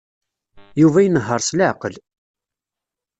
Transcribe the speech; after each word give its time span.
Yuba 0.81 0.99
inehheṛ 1.05 1.39
s 1.43 1.49
leɛqel. 1.57 1.95